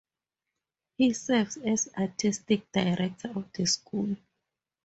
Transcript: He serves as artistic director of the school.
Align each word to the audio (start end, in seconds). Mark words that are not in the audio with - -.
He 0.97 1.13
serves 1.13 1.57
as 1.57 1.87
artistic 1.95 2.71
director 2.71 3.31
of 3.35 3.53
the 3.53 3.67
school. 3.67 4.17